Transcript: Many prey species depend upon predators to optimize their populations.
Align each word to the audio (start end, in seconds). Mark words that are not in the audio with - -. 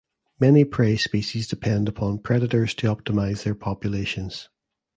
Many 0.39 0.65
prey 0.65 0.97
species 0.97 1.47
depend 1.47 1.87
upon 1.87 2.17
predators 2.23 2.73
to 2.73 2.87
optimize 2.87 3.43
their 3.43 3.53
populations. 3.53 4.49